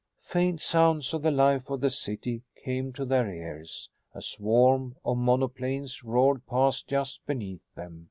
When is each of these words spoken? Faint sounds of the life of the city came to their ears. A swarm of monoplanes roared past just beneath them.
Faint 0.23 0.59
sounds 0.59 1.13
of 1.13 1.21
the 1.21 1.29
life 1.29 1.69
of 1.69 1.79
the 1.79 1.91
city 1.91 2.41
came 2.65 2.91
to 2.91 3.05
their 3.05 3.31
ears. 3.31 3.87
A 4.15 4.21
swarm 4.23 4.95
of 5.05 5.17
monoplanes 5.17 6.03
roared 6.03 6.43
past 6.47 6.87
just 6.87 7.23
beneath 7.27 7.61
them. 7.75 7.99